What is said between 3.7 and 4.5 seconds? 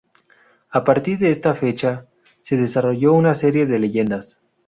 leyendas.